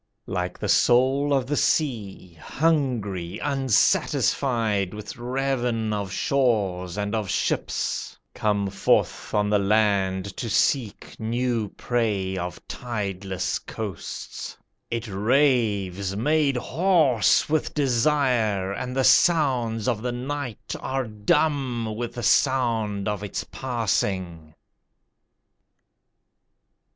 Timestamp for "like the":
0.25-0.67